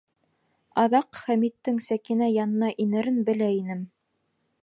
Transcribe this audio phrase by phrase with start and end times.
[0.83, 3.87] Аҙаҡ Хәмиттең Сәкинә янына инерен белә инем.